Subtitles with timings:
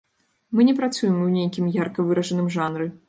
[0.59, 2.91] Мы не працуем у нейкім ярка выражаным жанры.